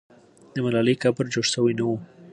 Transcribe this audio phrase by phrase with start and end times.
[0.53, 1.95] د ملالۍ قبر جوړ سوی نه وو.